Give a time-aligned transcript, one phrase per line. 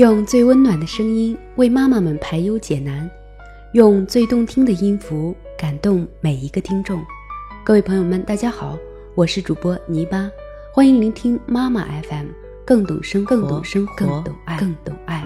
[0.00, 3.06] 用最温暖的声音为妈妈们排忧解难，
[3.74, 7.02] 用最动听的音符感动每一个听众。
[7.62, 8.78] 各位朋友们，大家好，
[9.14, 10.30] 我是主播泥巴，
[10.72, 12.28] 欢迎聆听妈妈 FM，
[12.64, 15.22] 更懂生活，更懂生活，更懂爱，更懂爱。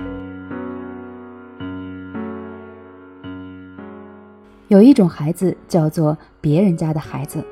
[4.67, 7.45] 有一种孩子叫做别人家的孩子，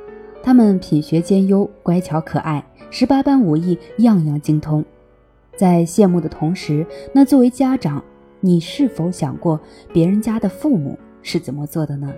[0.43, 4.84] 他们品学兼优，乖巧可爱，十八般武艺样样精通。
[5.57, 8.02] 在羡慕的同时，那作为家长，
[8.41, 9.61] 你是否想过
[9.92, 12.12] 别人家的父母是怎么做的呢？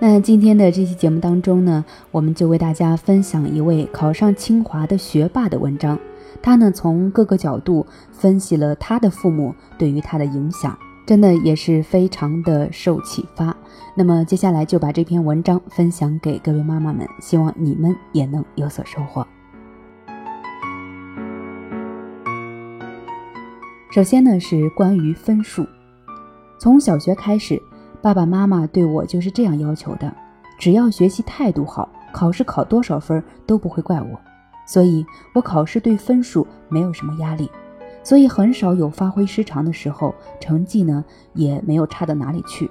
[0.00, 5.96] 那今天的这期节目当中呢，我们就为大家分享一位考上清华的学霸的文章。
[6.42, 13.56] 他呢，从各个角度分析了他的父母对于他的影响，真的也是非常的受启发。
[13.94, 19.24] 那么接下来就把这篇文章分享给各位妈妈们，希望你们也能有所收获。
[23.92, 25.66] 首先呢，是关于分数。
[26.58, 27.60] 从小学开始，
[28.00, 30.10] 爸爸妈妈对我就是这样要求的：
[30.58, 34.18] 只要学习态度好，考试考多少分都不会怪我。
[34.66, 37.50] 所以，我考试对分数没有什么压力，
[38.02, 42.70] 所以很少有发挥失常的时候，成绩呢也没有差到哪里去。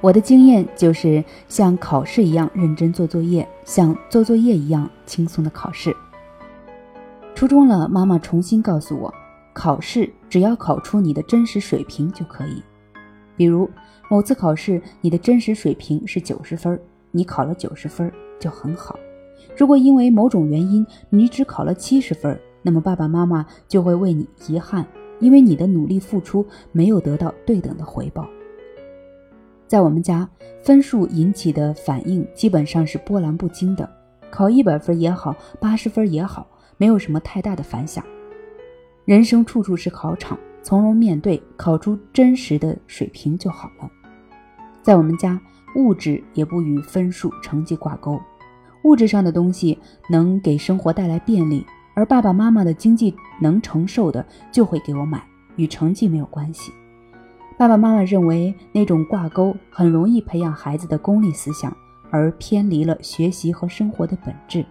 [0.00, 5.96] 我的经验就是像考试一样认真做作业，像做作业一样轻松的考试。
[7.36, 9.14] 初中了，妈妈重新告诉我。
[9.52, 12.62] 考试只要考出你的真实水平就可以，
[13.36, 13.68] 比如
[14.08, 18.98] 某次考试你的真实水平是九十分，你考了九十分就很好。
[19.56, 24.86] 如果因为某种原因你只考了七十分，那么爸爸妈妈就会为你遗憾，
[25.18, 28.28] 因为你的努力付出没有得到对等的回报。
[29.66, 30.28] 在我们家，
[30.62, 33.88] 分数引起的反应基本上是波澜不惊的，
[34.30, 38.04] 考一百分也好，八十分也好，没有什么太大的反响。
[39.04, 43.90] 人生处处是考场，从容面对，考出真实的水平就好了。
[44.82, 45.40] 在我们家，
[45.76, 48.20] 物质也不与分数、成绩挂钩。
[48.84, 55.22] 物质上的东西能给生活带来便利，而爸爸妈妈的经济能承受的就会给我买，
[55.56, 56.72] 与成绩没有关系。
[57.58, 61.74] 爸爸妈妈认为那种挂钩很容易培养孩子的功利思想，
[62.10, 64.64] 而偏离了学习和生活的本质。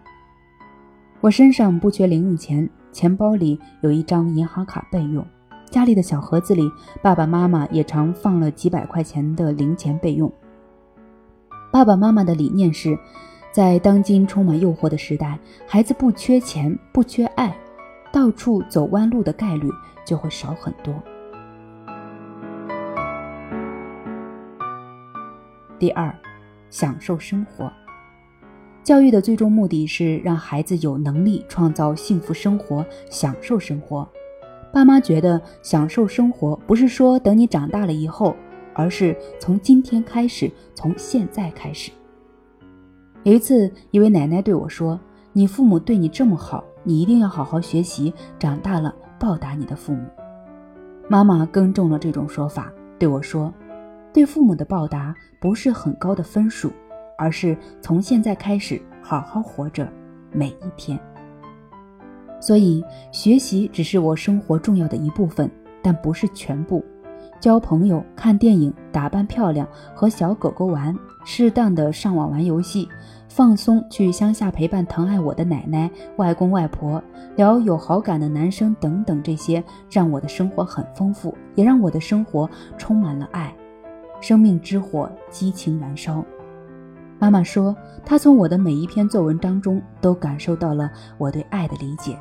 [1.22, 2.68] 我身上不缺零用钱。
[2.92, 5.26] 钱包里有一张银行卡备用，
[5.70, 6.70] 家里的小盒子里，
[7.02, 10.32] 爸爸妈妈也常放了几百块钱的零钱备用。
[11.72, 12.98] 爸爸妈妈的理念是，
[13.52, 17.56] 在当今充满诱惑的时代，孩子不缺钱，不缺爱，
[18.12, 19.70] 到处走弯路的概率
[20.04, 20.94] 就会少很多。
[25.78, 26.14] 第二，
[26.70, 27.72] 享受生活。
[28.84, 34.08] 教育的最终目的是让孩子有能力创造幸福生活，享受生活。
[34.72, 38.36] 爸妈觉得享受生活不是说等你长大了以后，
[38.74, 41.92] 而是从今天开始，从现在开始。
[43.24, 45.00] 有一次，一位奶奶对我说
[45.34, 50.04] ：“你父母对你这么好，你一定要好好学习，长大了报答你的父母。”
[51.08, 53.54] 妈妈更正了这种说法，对我说
[54.14, 56.72] ：“对父母的报答不是很高的分数。”
[57.20, 59.86] 而是从现在开始好好活着，
[60.32, 60.98] 每一天。
[62.40, 62.82] 所以
[63.12, 65.52] 学习只是我生活重要的一部分，
[65.84, 66.84] 但不是全部。
[67.42, 72.88] 交朋友、看电影、打扮漂亮、和小狗狗玩、适当的上网玩游戏、
[73.30, 77.02] 放松、去乡下陪伴疼爱我的奶奶、外公外婆、
[77.38, 83.54] 聊有好感的男生等等，这些让我的生活很丰富，也让我的生活充满了爱，
[84.20, 86.24] 生命之火激情燃烧。
[87.20, 87.76] 妈妈说，
[88.06, 92.18] 她从我的每一篇作文当中都感受到了我对爱的理解。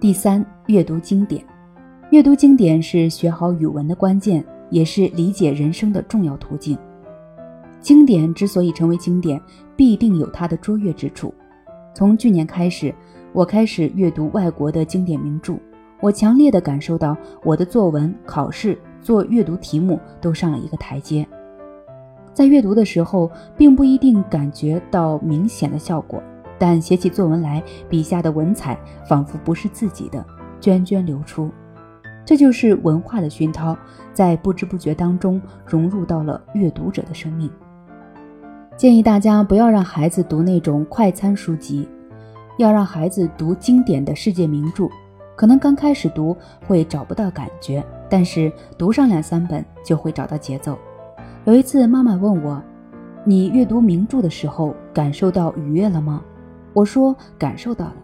[0.00, 1.44] 第三，阅读经典，
[2.10, 6.76] 阅读经典是学好语文的关键，也是理解人生的重要途径。
[7.80, 9.38] 经典之所以成为经典，
[9.76, 11.32] 必定有它的卓越之处。
[11.94, 12.94] 从去年开始，
[13.34, 15.58] 我开始阅读外国的经典名著，
[16.00, 18.78] 我强烈的感受到我的作文考试。
[19.04, 21.24] 做阅读题目都上了一个台阶，
[22.32, 26.20] 在阅读的时候并不一定感觉到明显的效果，
[26.58, 30.24] 但写起作文来，笔下的文采仿佛不是自己的，
[30.58, 31.50] 涓涓流出。
[32.24, 33.76] 这就是文化的熏陶，
[34.14, 37.50] 在不知不觉当中融入到了阅读者的生命。
[38.74, 41.86] 建议大家不要让孩子读那种快餐书籍，
[42.56, 44.88] 要让孩子读经典的世界名著。
[45.36, 46.34] 可能刚开始读
[46.66, 47.84] 会找不到感觉。
[48.14, 50.78] 但是读上两三本就会找到节奏。
[51.46, 52.62] 有一次，妈妈问我
[53.26, 56.22] ：“你阅读名著的时候感受到愉悦了吗？
[56.74, 57.96] 我说感受到了。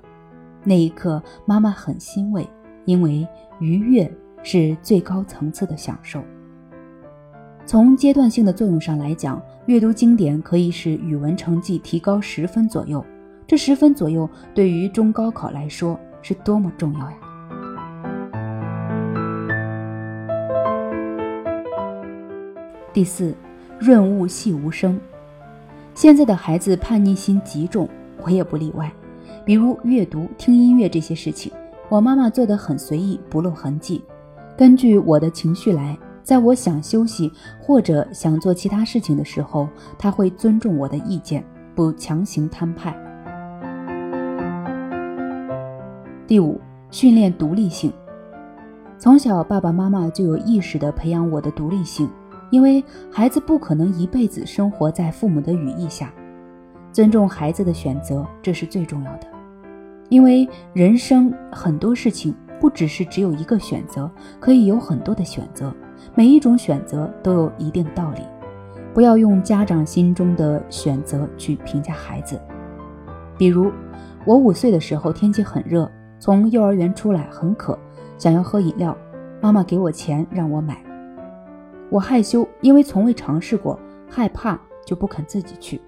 [0.65, 2.45] 那一刻，妈妈很欣慰，
[2.87, 3.25] 因为
[3.61, 4.13] 愉悦
[4.43, 6.21] 是最高层次的享受。
[7.65, 13.07] 从阶段性的作用上来讲，阅读经典可以使语文成绩提高十分左右。
[13.47, 17.17] 这十分左右对于中高考来说是多么重要呀！
[23.01, 23.35] 第四，
[23.79, 25.01] 润物细无声。
[25.95, 27.89] 现在的孩子叛逆心极重，
[28.23, 28.93] 我也不例外。
[29.43, 31.51] 比如阅读、听音乐这些事情，
[31.89, 34.05] 我妈妈做得很随意，不露痕迹。
[34.55, 39.67] 根据我的情绪来，在我想休息或者想做其他事情的时候，
[39.99, 41.43] 她会尊重我的意见，
[41.75, 42.95] 不强行摊派。
[46.27, 46.61] 第五，
[46.91, 47.91] 训练独立性。
[48.99, 52.07] 从小，爸爸妈妈就有意识地培养我的独立性，
[52.51, 56.13] 因为孩子不可能一辈子生活在父母的羽翼下。
[56.93, 59.27] 尊重孩子的选择，这是最重要的。
[60.09, 64.11] 因为人生很多事情不只是只有一个选择，
[64.41, 65.73] 可以有很多的选择，
[66.17, 68.23] 每一种选择都有一定道理。
[68.93, 72.41] 不要用家长心中的选择去评价孩子。
[73.39, 73.71] 比如，
[74.25, 75.89] 我五岁的时候，天气很热。
[76.19, 77.79] 从幼儿园出来很渴，
[78.19, 78.95] 想要喝饮料，
[79.41, 80.77] 妈妈给我钱让我买。
[81.91, 83.79] 我害羞，因为从未尝试过，
[84.09, 85.81] 害怕就不肯自己去。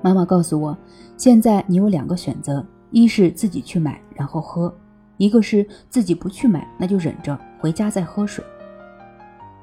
[0.00, 0.76] 妈妈告诉我，
[1.16, 4.74] 现在你有两个选择：一是自己去买然后喝，
[5.18, 8.42] 一个是自己不去买，那就忍着回家再喝水。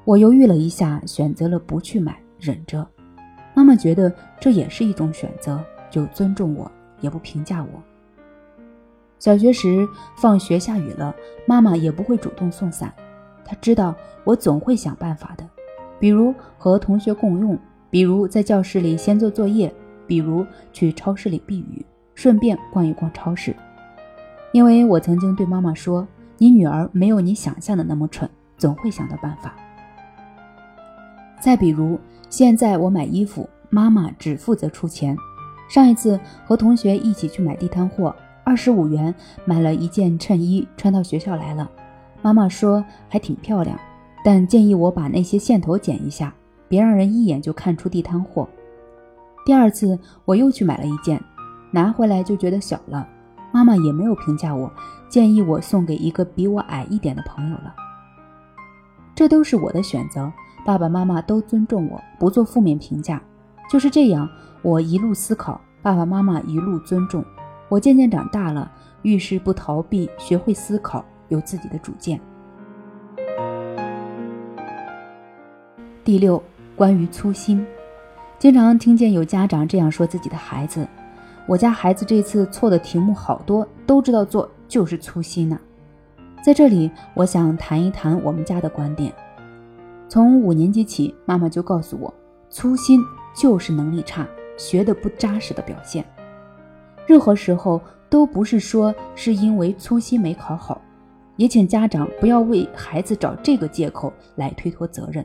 [0.04, 2.86] 我犹豫了一下，选择了不去买，忍着。
[3.52, 6.70] 妈妈觉得这也是一种选择，就尊重我，
[7.00, 7.82] 也不评价我。
[9.18, 9.86] 小学时，
[10.16, 11.14] 放学下雨了，
[11.46, 12.94] 妈妈也不会主动送伞，
[13.50, 13.92] 他知道
[14.22, 15.44] 我总会想办法的，
[15.98, 17.58] 比如和同学共用，
[17.90, 19.74] 比如在教室里先做作业，
[20.06, 23.52] 比如去超市里避雨，顺便逛一逛超市。
[24.52, 26.06] 因为我曾经对妈妈说
[26.38, 29.52] ：“你女儿没有你想象的那么蠢，总会想到办法。”
[31.42, 31.98] 再比如，
[32.28, 35.16] 现在我买衣服，妈妈只负责出钱。
[35.68, 38.14] 上一次和同学一起去买地摊货。
[38.44, 39.12] 二十五元
[39.44, 41.68] 买了一件衬衣，穿到学校来了。
[42.22, 43.78] 妈妈说还挺漂亮，
[44.24, 46.32] 但建议我把那些线头剪一下，
[46.68, 48.48] 别让人一眼就看出地摊货。
[49.44, 51.20] 第二次我又去买了一件，
[51.70, 53.06] 拿回来就觉得小了，
[53.52, 54.70] 妈妈也没有评价我，
[55.08, 57.74] 建议我送给一个比我矮一点的朋友了。
[59.14, 60.30] 这都是我的选择，
[60.64, 63.20] 爸爸妈妈都尊重我，不做负面评价。
[63.68, 64.28] 就是这样，
[64.62, 67.24] 我一路思考，爸爸妈妈一路尊重。
[67.68, 68.70] 我渐渐长大了，
[69.02, 72.20] 遇事不逃避，学会思考，有自己的主见。
[76.04, 76.42] 第六，
[76.76, 77.66] 关于粗心，
[78.38, 80.86] 经常听见有家长这样说自己的孩子
[81.48, 85.58] ：“我家孩子这次错的题目好多，都知道做，就是粗心呢。”
[86.42, 89.12] 在这里，我想谈一谈我们家的观点。
[90.08, 92.12] 从五年级起，妈妈就告诉我，
[92.48, 93.00] 粗心
[93.34, 94.26] 就是能力差、
[94.56, 96.04] 学的不扎实的表现。
[97.06, 100.80] 任何时候都不是说是因为粗心没考好，
[101.40, 105.24] 也请家长不要为孩子找这个借口来推脱责任。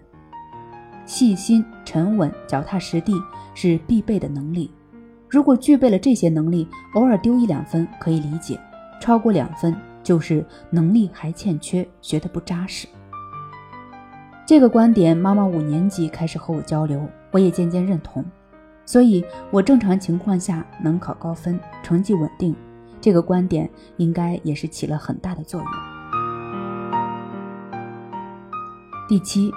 [1.06, 3.22] 细心、沉稳、脚踏实地
[3.54, 4.72] 是必备的能力。
[5.30, 8.58] 如果具备了这些能力，偶尔丢一两分可以理解，
[9.02, 12.88] 超过两分就是能力还欠缺，学得不扎实。
[14.46, 18.24] 这个观点，妈妈五年级开始和我交流，我也渐渐认同。
[18.86, 22.56] 所以，我正常情况下能考高分，成绩稳定，
[23.02, 25.70] 这个观点应该也是起了很大的作用。
[29.08, 29.54] 第七，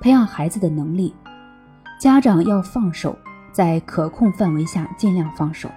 [0.00, 1.14] 培养孩子的能力，
[2.00, 3.16] 家长要放手，
[3.52, 5.70] 在可控范围下尽量放手。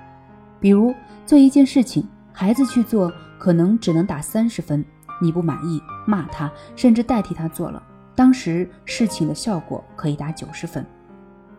[0.59, 0.91] 比如
[1.23, 4.83] 做一件事情，孩子去做，可能只能打三十分，
[5.21, 7.81] 你不满意，骂他，甚至代替他做了，
[8.15, 10.83] 当时事情的效果可以打九十分。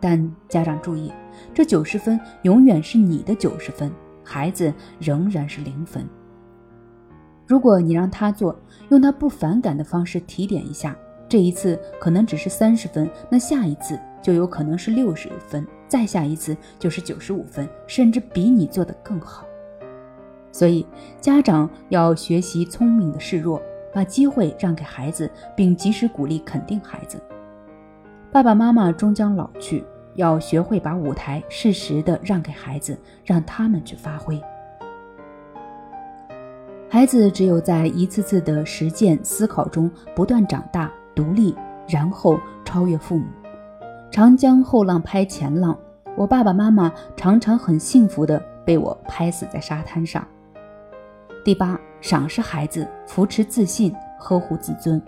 [0.00, 1.12] 但家长注意，
[1.54, 3.88] 这九十分永远是你的九十分，
[4.24, 6.04] 孩子仍然是零分。
[7.46, 10.96] 如果你让他做，用他不反感的方式提点一下，
[11.32, 19.46] 这一次可能只是三十分，那下一次就有可能是六十分，再下一次就是九十五分，甚至比你做的更好。
[20.52, 20.86] 所以，
[21.22, 23.62] 家长要学习聪明的示弱，
[23.94, 27.18] 把机会让给孩子，并及时鼓励肯定孩子。
[28.30, 29.82] 爸爸妈妈终将老去。
[30.16, 34.38] 要学会把舞台适时的让给孩子，让他们去发挥。
[36.90, 41.54] 孩子只有在一次次的实践思考中不断长大、独立，
[41.88, 43.26] 然后超越父母。
[44.10, 45.78] 长江后浪拍前浪，
[46.16, 50.26] 我爸爸妈妈常常很幸福的被我拍死在沙滩上。
[51.44, 55.00] 第八，赏识孩子，扶持自信，呵护自尊。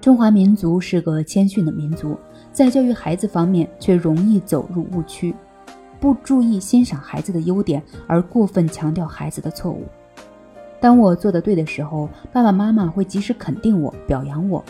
[0.00, 2.16] 中华民族是个谦逊的民族，
[2.52, 5.34] 在教育孩子方面却容易走入误区，
[5.98, 9.84] 不注意欣赏孩子的优点，而过分强调孩子的错误。
[10.84, 14.62] 当我做的对的时候，爸爸妈妈会及时肯定我，表扬我。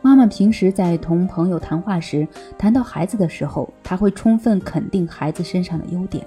[0.00, 6.26] 妈妈平时在同朋友谈话时，谈到孩子的时候，她会充分肯定孩子身上的优点。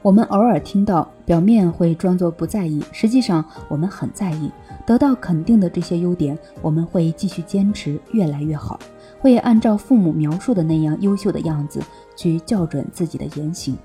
[0.00, 4.50] 我们偶尔听到，表面会装作不在意，实际上我们很在意。
[4.86, 8.80] 得到肯定的这些优点，我们会继续坚持，越来越好，
[9.20, 11.82] 会按照父母描述的那样优秀的样子
[12.16, 13.76] 去校准自己的言行。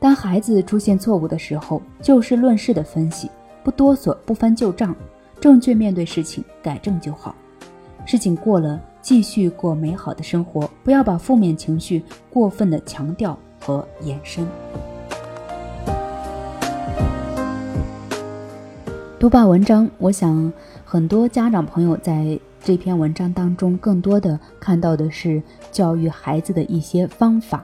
[0.00, 3.30] 当孩子出现错误的时候，就事论事的分析。
[3.68, 4.96] 不哆嗦，不翻旧账，
[5.38, 7.34] 正确面对事情，改正就好。
[8.06, 14.46] 事情过了，继续过美好的生活，不要把负面情绪过分的强调和延伸。
[19.20, 20.50] 读罢文章，我想
[20.82, 27.62] 很多家长朋友在这篇文章当中，更多的看到的是教育孩子的一些方法，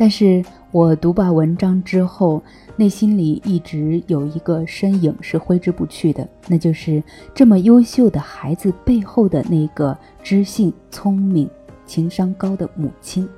[0.00, 0.42] 但是。
[0.72, 2.40] 我读罢文章之后，
[2.76, 7.02] 内心里一直有一个身影是挥之不去的，那就是
[7.34, 11.50] 这么优秀的孩子背后的那个知性、聪明、
[11.86, 13.28] 情商高的母亲。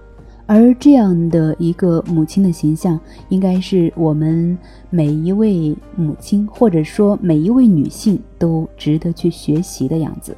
[0.44, 3.00] 而这样的一个母亲的形象，
[3.30, 4.58] 应该是我们
[4.90, 10.36] 每一位母亲，或者说每一位女性都值得去学习的样子。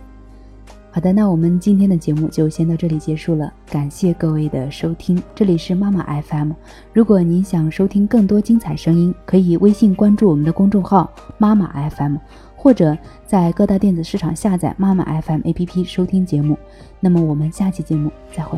[0.94, 6.52] 好的，那我们今天的节目就先到这里结束了，感谢各位的收听，这里是妈妈 FM。
[6.92, 12.14] 如果您想收听更多精彩声音，可以微信关注我们的公众号妈妈 FM，
[12.54, 12.96] 或者
[13.26, 16.56] 在各大电子市场下载妈妈 FM APP 收听节目。
[17.00, 18.56] 那么我们下期节目再会。